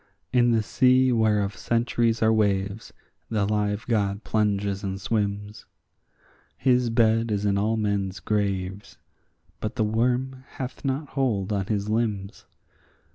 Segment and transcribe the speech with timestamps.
[0.33, 2.91] In the sea whereof centuries are waves
[3.29, 5.67] the live God plunges and swims;
[6.57, 8.97] His bed is in all men's graves,
[9.59, 12.47] but the worm hath not hold on his limbs.